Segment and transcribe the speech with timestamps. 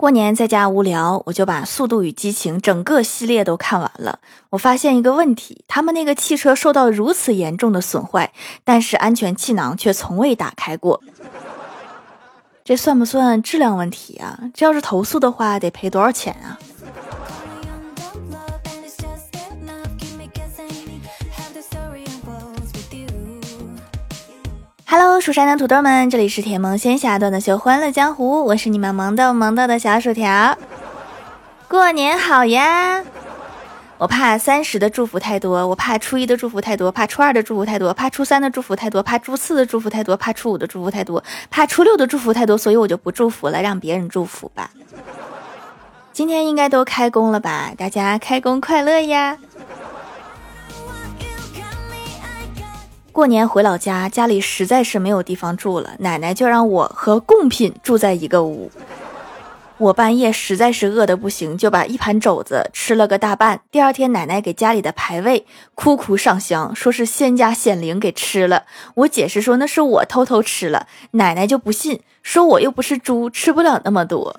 [0.00, 4.18] 过年在家无聊，我就把《速度与激情》整个系列都看完了。
[4.48, 8.32] 我发现一个问题：他们那个汽车受到如此严重的损坏，
[8.64, 11.02] 但是安全气囊却从未打开过。
[12.64, 14.40] 这算不算质量问题啊？
[14.54, 16.56] 这要是投诉的话，得赔多少钱啊
[25.02, 30.54] ？Hello，蜀山的土豆们，这里是甜萌仙侠段的秀欢乐江湖，我是你们萌豆萌豆的小薯条。
[31.68, 33.02] 过年好呀！
[33.96, 44.70] 我怕三十的祝福太多，我怕初一的祝福太多，怕初二的祝福太多，怕初三的祝福太多，怕初四的祝福太多，怕初五的祝福太多，怕初六的祝福太多，所以我就不祝福了，让别人祝福吧。
[46.12, 47.70] 今天应该都开工了吧？
[47.74, 49.38] 大家开工快乐呀！
[53.20, 58.70] 过年回老家，家里实在是没有地方住了，奶奶就让我和贡品住在一个屋。
[59.76, 63.60] 我半夜实在是饿得不行，就把一盘肘子吃了个大半。
[63.70, 68.64] 第二天，奶奶给家里的牌位哭哭上香，说是仙家显灵给吃了。
[68.94, 74.34] 我解释说那是我偷偷吃了，奶奶就不信，说我又不是猪，吃不了那么多。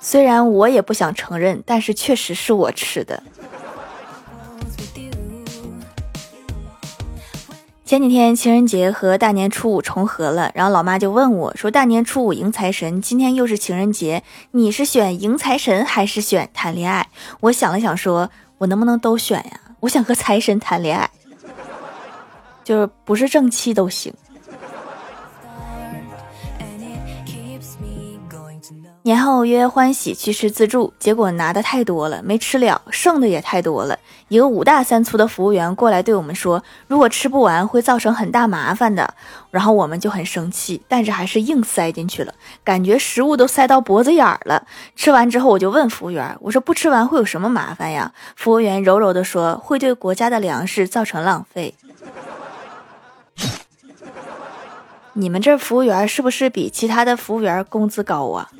[0.00, 3.22] 虽然我也不想承认，但是确实是我吃的。
[7.84, 17.06] 前几天情人节和大年初五重合了，然后老妈就问我说：“大年初五迎财神，今天又是情人节，你是选迎财神还是选谈恋爱？”
[17.40, 19.60] 我想了想，说：“我能不能都选呀？
[19.80, 21.10] 我想和财神谈恋爱，
[22.64, 24.14] 就是不是正妻都行。”
[29.06, 33.98] 年后约欢喜去吃自助，结果拿的太多了，没吃了，剩的也太多了。
[34.28, 39.12] 一个五大三粗的服务员过来对我们说：“如果吃不完，会造成很大麻烦的。”
[39.52, 42.32] 然后我们就很生气，但是还是硬塞进去了，
[42.64, 44.66] 感觉食物都塞到脖子眼儿了。
[44.96, 51.74] 吃完之后，我就问服务员：“我说不吃完会有什么麻烦呀？”服务员柔柔地说：“会对国家的粮食造成浪费。”
[55.16, 58.50] 你们这服务员是不是比其他的服务员工资高啊？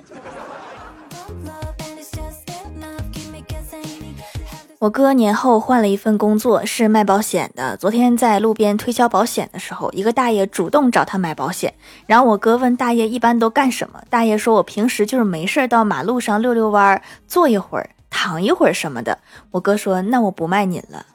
[4.84, 7.74] 我哥年后换了一份工作，是卖保险的。
[7.78, 11.72] 昨天在路边推销保险的时候，一个大爷主动找他买保险。
[12.04, 19.16] 然后我哥问大爷一般都干什么，大爷说：“我平时就是没事到马路上溜溜弯，坐一会儿，躺一会儿什么的。”
[19.52, 21.06] 我哥说：“那我不卖您了，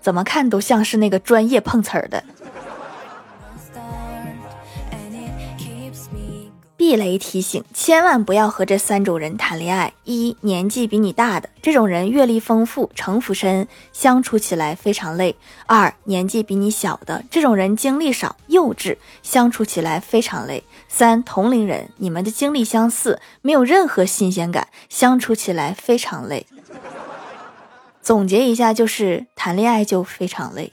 [0.00, 2.22] 怎么看都像是那个专业碰瓷儿的。”
[6.76, 9.92] 避雷提醒：千万不要和这三种人谈恋爱。
[10.04, 15.34] 一、年纪比你大的这种人，阅历丰富，城府深，相处起来非常累；
[15.66, 26.46] 二、年纪比你小的这种人，经历少，幼稚，相处起来非常累；三、同龄人，你们的经历相似，没有任何新鲜感，相处起来非常累。
[28.02, 30.72] 总结一下，就是谈恋爱就非常累。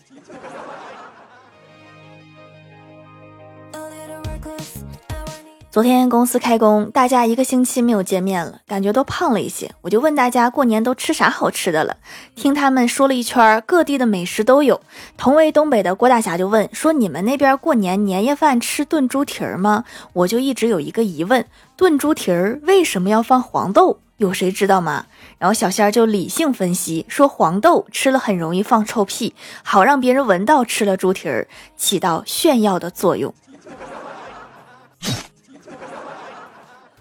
[5.73, 9.71] 昨天公司开工，大家一个星期没有见面了，感觉都胖了一些。
[9.81, 11.97] 我就问大家过年都吃啥好吃的了，
[12.35, 14.79] 听他们说了一圈，各地的美食都有。
[15.17, 21.43] 同为东北的郭大侠就问说：“你们那边过年年夜饭吃炖猪蹄儿吗？”我就一直有一个疑问：
[21.75, 23.99] 炖猪蹄儿为什么要放黄豆？
[24.17, 25.07] 有谁知道吗？
[25.39, 33.33] 然后小仙儿就理性分析说：黄豆吃了很容易放臭屁，好让别人闻到吃了猪蹄儿，起到炫耀的作用。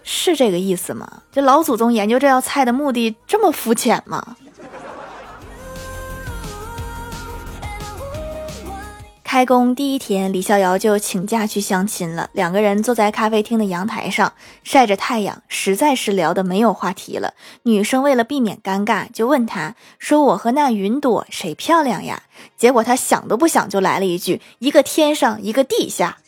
[0.04, 1.22] 是这个意思吗？
[1.30, 4.36] 这老祖宗研究这道菜的目的这么肤浅吗？
[9.24, 12.28] 开工第一天，李逍遥就请假去相亲了。
[12.34, 17.32] 两个人坐在咖啡厅的阳台上晒着太阳，实在是聊得没有话题了。
[17.62, 22.24] 女生为了避免尴尬，就问他说：“我和那云朵谁漂亮呀？”
[22.58, 26.18] 结果他想都不想就来了一句：“一个天上，一个地下。”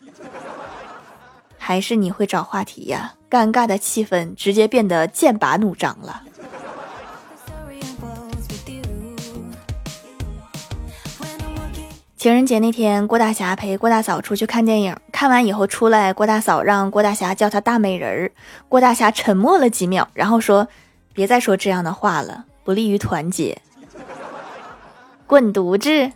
[1.67, 3.15] 还是你会找话题呀？
[3.31, 6.21] 尴尬的气氛直接变得剑拔弩张了。
[12.19, 18.33] 情人节那天，郭大侠陪郭大嫂出去看电影，看完以后出来，郭大嫂让郭大侠叫她大美人儿。
[18.69, 20.69] 郭大侠沉默了几秒，然后说
[21.15, 23.57] ：“别再说这样的话了，不利于团结。”
[25.27, 26.13] 滚犊子！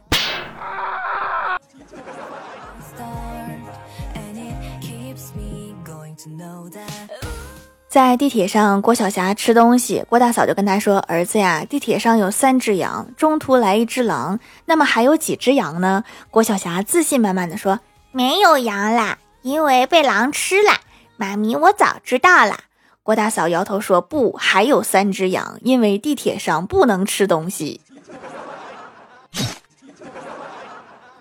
[7.88, 17.80] 在地铁上，郭晓霞吃东西，郭大嫂就跟他说：“儿子呀，地铁上有三只羊，中途来一只狼，那么还有几只羊呢？”郭晓霞自信满满的说
[18.12, 20.72] ：“没有羊啦，因为被狼吃了。
[21.16, 22.58] 妈咪，我早知道了。
[23.02, 27.80] 郭大嫂摇头说：“不，还有三只羊，因为地铁上不能吃东西。”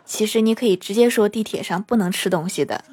[0.05, 2.83] 其实你可以直接说地铁上不能吃东西的。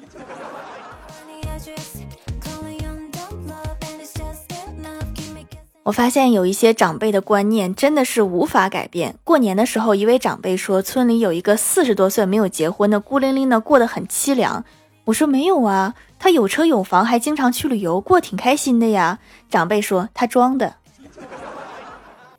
[5.85, 9.19] 我发现有一些长辈的观念真的是无法改变。
[9.23, 14.65] 过年的时候，一位长辈说村里有一个四十多岁没有结婚的，孤零零的过得很凄凉。
[15.03, 19.19] 我说没有啊，他有车有房，还经常去旅游，过挺开心的呀。
[19.47, 20.73] 长辈说他装的。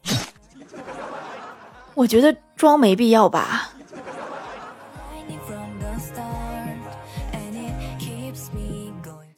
[1.94, 3.70] 我觉得装没必要吧。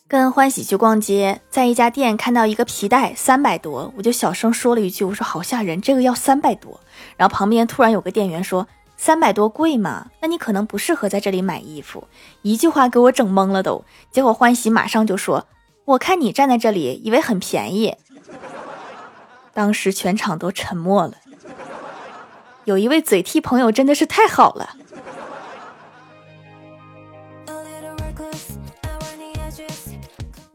[0.08, 6.80] 跟欢喜去逛街，在一家店看到一个皮带三百多，我就小声说了一句：“我说好吓人，这个要三百多。”
[7.18, 8.66] 然后旁边突然有个店员说
[8.96, 10.06] ：“三百多贵吗？
[10.22, 12.08] 那你可能不适合在这里买衣服。”
[12.40, 13.84] 一句话给我整懵了都。
[14.10, 15.46] 结果欢喜马上就说
[15.84, 17.94] ：“我看你站在这里，以为很便宜。”
[19.52, 21.16] 当时全场都沉默了。
[22.64, 24.76] 有一位嘴替朋友真的是太好了。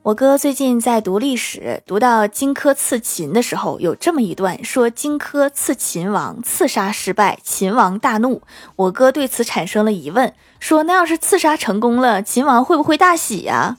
[0.03, 8.41] 我哥最近在读历史，读到荆轲刺秦的时候，有这么一段说：荆轲刺秦王，刺杀失败，秦王大怒。
[8.75, 13.77] 我哥对此产生了疑问，说：那要是刺杀成功了，秦王会不会大喜呀？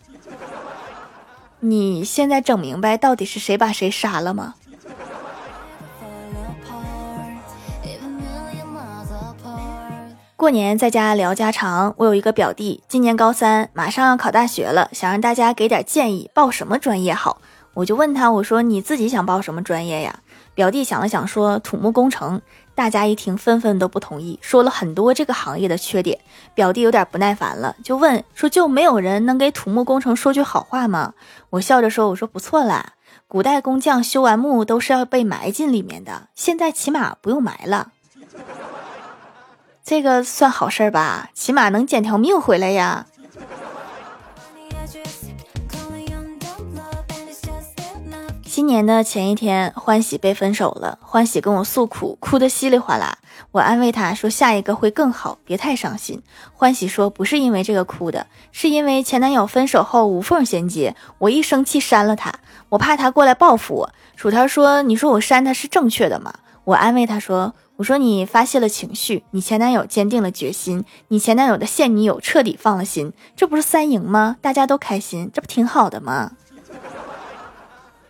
[1.61, 4.55] 你现在整明白到底是谁把谁杀了吗？
[10.37, 17.41] 过年在家聊家常，我有一个表弟，今年高三，马上要考大学了，想让大家给点建议，报什么专业好？
[17.75, 20.19] 我就问他，我说你自己想报什么专业呀？
[20.53, 22.43] 表弟想了想说土木工程。
[22.75, 26.19] 大家一听，纷纷都不同意，说了很多这个行业的缺点。
[26.53, 31.15] 表弟有点不耐烦了，就问说就没有人能给土木工程说句好话吗？
[31.51, 32.95] 我笑着说，我说不错啦，
[33.29, 37.93] 古代工匠修完木都是要被埋进里面的，现在起码不用埋了。
[39.85, 43.05] 这个算好事儿吧，起码能捡条命回来呀。
[48.47, 53.19] 新年的前一天，欢喜被分手了，欢喜跟我诉苦，哭得稀里哗啦。
[53.51, 56.23] 我安慰他说：“下一个会更好，别太伤心。”
[56.57, 62.33] 欢喜说：“不是因为这个哭的，是因为前男友分手后无缝衔接，我一生气删了他，
[62.71, 66.33] 我怕他过来报复我。”薯条说：“你说我删他是正确的吗？”
[66.65, 67.55] 我安慰他说。
[67.76, 74.37] 我说你发泄了情绪，你前男友坚定了决心，你前男友的现女友彻底放了心，这不是三赢吗？
[74.41, 76.31] 大家都开心，这不挺好的吗？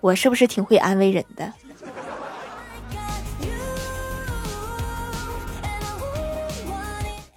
[0.00, 1.50] 我是不是挺会安慰人的？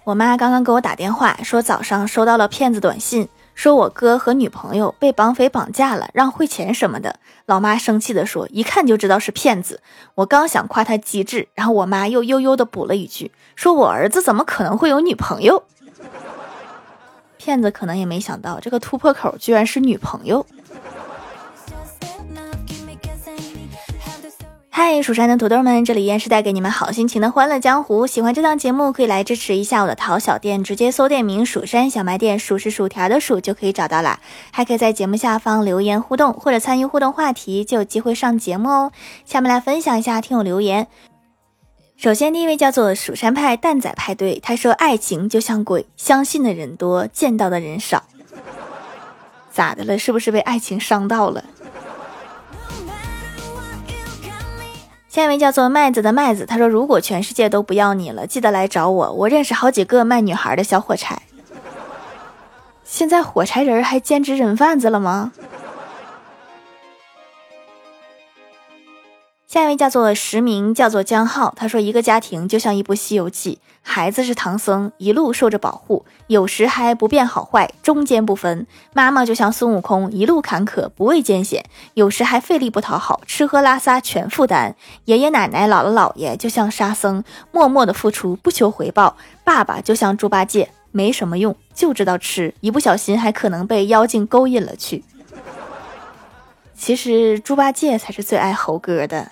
[0.04, 3.26] 我妈刚刚给我打电话说，早上收到了骗子短信。
[3.58, 7.18] 说我哥和女朋友被绑匪绑架了，让汇钱什么的。
[7.44, 9.82] 老妈生气的说：“一看就知道是骗子。”
[10.14, 15.64] 我刚想夸他机智，然后我妈又悠悠的补了一句：“说我儿子怎么可能会有女朋友？”
[17.36, 20.46] 骗子可能也没想到这个突破口居然是女朋友。
[24.80, 28.06] 嗨，蜀山的土豆们，这里依然是带给你们好心情的欢乐江湖。
[28.06, 34.20] 喜欢这档节目，可以来支持一下我的淘小店，直接搜店名“蜀山小卖店”，数是薯条的数就可以找到啦。
[34.52, 38.92] 还可以在节目下方留言互动，或者参与互动话题，就有机会上节目哦。
[39.24, 40.86] 下面来分享一下听友留言。
[41.96, 48.04] 首先，第一位叫做蜀山派蛋仔派对，他说：“爱情就像鬼，相信的人多，见到的人少。”
[49.50, 49.98] 咋的了？
[49.98, 51.42] 是不是被爱情伤到了？
[55.08, 61.22] 下一位叫做麦子的麦子，他说：“如果全世界都不要你了，记得来找我，我认识好几个卖女孩的小火柴。
[62.84, 65.32] 现在火柴人还兼职人贩子了吗？”
[69.48, 71.54] 下一位叫做实名，叫做江浩。
[71.56, 81.64] 他说：“一个家庭就像一部《西游记》，孩子是唐僧，一路受着保护，有时还不辨好坏，中间不分；妈妈就像孙悟空，一路坎坷，不畏艰险，
[81.94, 84.74] 有时还费力不讨好，吃喝拉撒全负担；
[85.06, 89.14] 爷爷奶奶、姥姥姥爷就像沙僧，默默的付出，不求回报；
[89.44, 95.02] 爸爸就像猪八戒，没什么用，就知道吃，一不小心还可能被妖精勾引了去。”
[96.88, 99.30] 其实猪八戒才是最爱猴哥的。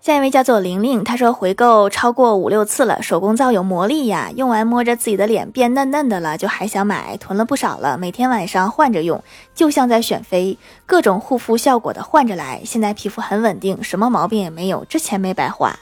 [0.00, 9.22] 下一位叫做玲玲，她说回购超过五六次了，手工皂有魔力呀，用完摸着自己的脸变嫩嫩的了，就还想买，囤了不少了，每天晚上换着用，
[9.54, 15.78] 就像在选妃，各种护肤效果的换着来，现在皮肤很稳定，什么毛病也没有，这钱没白花。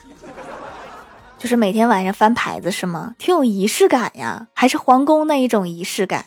[1.38, 3.14] 就是每天晚上翻牌子是吗？
[3.18, 6.24] 挺有仪式感呀，还是皇宫那一种仪式感。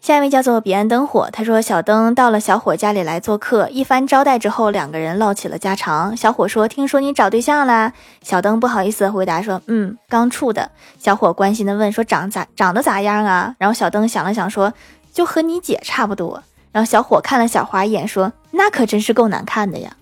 [0.00, 6.16] 下一位叫做彼岸灯火，他说小灯到了小伙家里来做客，一番招待之后，两个人唠起了家常。
[6.16, 14.72] 小伙说：“听说你找对象啦？”小灯不好意思回答说：“嗯，刚处的。”小伙关心的问说：“长咋长得咋样啊？”然后小灯想了想说
[15.12, 16.42] ：“就和你姐差不多。”
[16.72, 19.92] 然后小伙看了小花一眼说：“那可真是够难看的呀！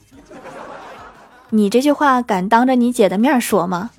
[1.50, 3.90] 你这句话敢当着你姐的面说吗？”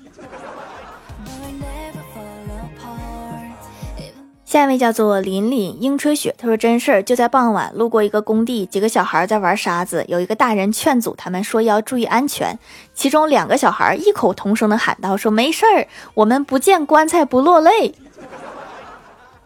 [4.44, 12.58] 下一位叫做林林樱吹雪，他说真事儿，就在傍晚路过一个工地，几个小孩在玩沙子，有一个大人劝阻他们说要注意安全，
[12.92, 17.94] 其中两个小孩异口同声的喊道说没事儿，我们不见棺材不落泪。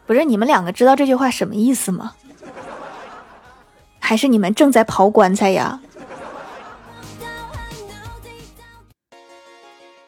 [0.07, 2.15] 不是你们两个知道这句话什么意思吗？
[4.01, 5.81] 还是你们正在刨棺材呀？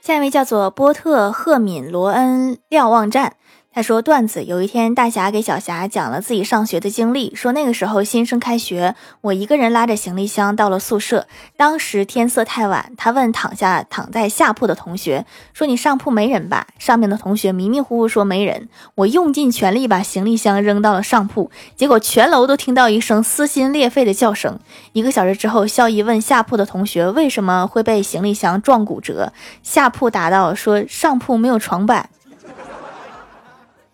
[0.08, 3.34] 下一位叫做波特赫敏罗恩瞭望站。
[3.78, 18.68] 他说段子，有一天大侠给小霞讲了自己上学的经历，说那个时候新生开学，我一个人拉着行李箱到了宿舍，当时天色太晚，他问躺下躺在下铺的同学说：“你上铺没人吧？”上面的同学迷迷糊糊说没人。
[18.96, 24.58] 我用尽全力把行李箱扔到了上铺，结果全楼都听到一声撕心裂肺的叫声。
[24.92, 29.32] 一个小时之后，校医问下铺的同学为什么会被行李箱撞骨折，
[29.62, 32.10] 下铺答道说上铺没有床板。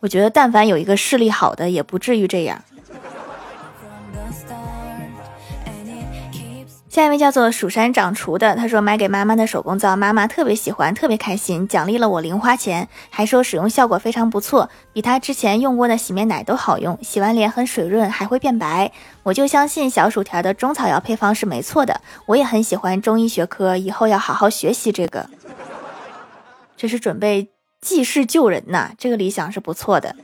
[0.05, 2.63] 我觉得，但凡有一个视力好的，也不至于这样。
[6.91, 18.93] 下一位叫做蜀山掌厨的，他说买给妈妈的手工皂，妈妈特别喜欢，特别开心，奖励了我零花钱，还说使用效果非常不错，比他之前用过的洗面奶都好用，洗完脸很水润，还会变白。
[19.23, 25.31] 我就相信小薯条的中草药配方是没错的，我也很喜欢中医学科，以后要好好学习这个。
[26.77, 27.54] 这是准备。
[27.85, 30.17] 济世救人呐，这个理想是不错的。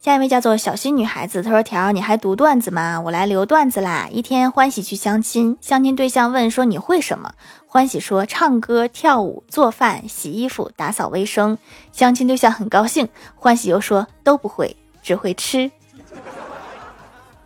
[0.00, 3.00] 下一位叫做小新女孩子，她说：“条，你还读段子吗？
[3.00, 4.08] 我来留段子啦。
[4.10, 7.32] 一天，欢喜去相亲，相亲对象问说：你会什么？
[7.66, 11.56] 欢喜说：唱歌、跳舞、做饭、洗衣服、打扫卫生。
[11.92, 15.70] 相亲对象很高兴，欢喜又说：都不会，只会吃。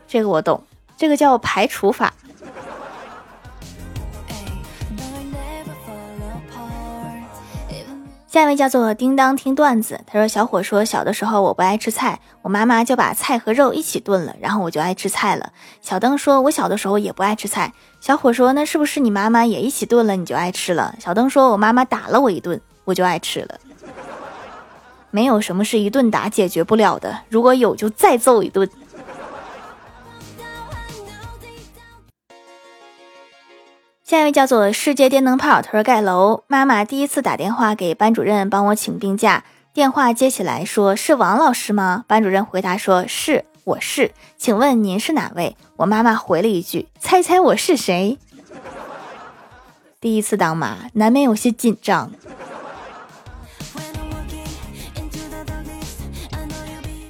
[0.08, 0.64] 这个我懂，
[0.96, 2.14] 这个叫排除法。”
[8.30, 23.58] 下一位叫做叮当听段子，他说：“小伙说小的时候我不爱吃菜，我妈妈就把菜和肉一起炖了，然后我就爱吃菜了。”小灯说：“我小的时候也不爱吃菜。”小伙说：“那是不是你妈妈也一起炖了，你就爱吃了？”小灯说：“我妈妈打了我一顿，我就爱吃了。”
[25.10, 28.68] 没有什么是一顿打解决不了的，如果有就再揍一顿。
[34.08, 36.42] 下一位叫做世界电灯泡，他说盖楼。
[36.46, 42.06] 妈妈第一次打电话给班主任帮我请病假，电话接起来说是王老师吗？
[42.06, 45.58] 班主任回答说是，我是，请问您是哪位？
[45.76, 48.16] 我妈妈回了一句，猜猜我是谁？
[50.00, 52.10] 第一次当妈，难免有些紧张。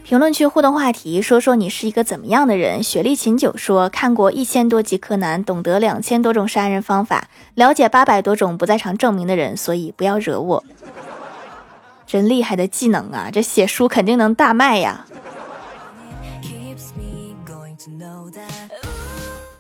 [0.09, 2.83] 评论区互动话题：说说你是一个怎么样的人？
[2.83, 10.65] 雪莉琴酒说看过一千多集柯南，懂得两千多种杀人方法，了解八百多种不在场证明的人，所以不要惹我。
[12.07, 13.29] 真厉害的技能啊！
[13.31, 15.05] 这写书肯定能大卖呀。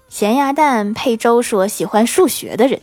[0.09, 2.81] 咸鸭蛋配粥说喜欢数学的人，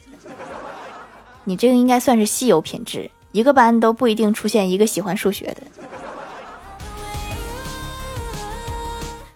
[1.46, 5.64] 你这个应该算是稀有品质，一个班都不一定出现一个喜欢数学的。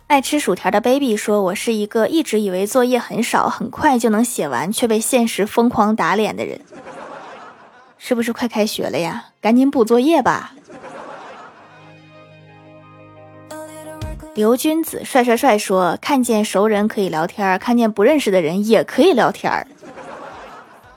[0.10, 6.60] 爱吃薯条的 baby 说：“我是一个一直以为作业很少，很快就能写完，却被现实疯狂打脸的人。
[8.00, 9.26] 是不是快开学了呀？
[9.40, 10.56] 赶紧补作业吧。”
[14.34, 19.68] 刘君子帅帅帅说：“看见熟人可以聊天，看见不认识的人也可以聊天。”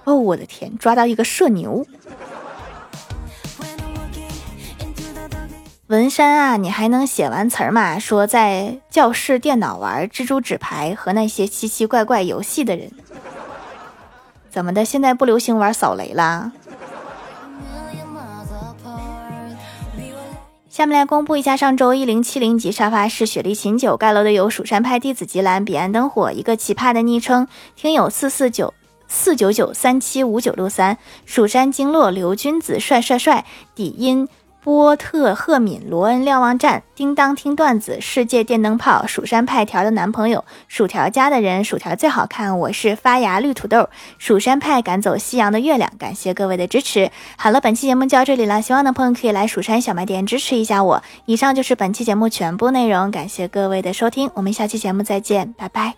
[0.05, 1.87] 哦，我的天，抓到一个社牛！
[5.93, 7.99] 文山啊，你还能写完词儿吗？
[7.99, 12.91] 说在教室电脑玩蜘蛛纸牌和那些奇奇怪怪游戏的人，
[14.49, 14.87] 怎么的？
[14.87, 16.51] 现在不流行玩扫雷啦？
[20.71, 27.47] 下面来公布一下上周一零七零级沙发是雪莉琴酒盖楼的有蜀山派弟子吉兰、彼岸灯火一个奇葩的昵称
[27.77, 28.73] 听友四四九
[29.07, 30.97] 四九九三七五九六三
[31.27, 33.45] 蜀山经络刘君子帅帅帅
[33.75, 34.27] 底音。
[34.63, 42.57] 波特赫敏、罗恩瞭望站、叮当听段子、世界电灯泡、蜀山派条的男朋友、薯条家的人、薯条最好看。
[42.61, 43.89] 我是发芽绿土豆，
[44.19, 45.91] 蜀山派赶走夕阳的月亮。
[45.99, 47.11] 感谢各位的支持。
[47.37, 51.03] 好了，本期节目就到这里了，喜欢的朋友可以来蜀山小卖店支持一下我。
[51.27, 55.95] 以上就是本期节目全部内容，感谢各位的收听，我们下期节目再见，拜拜。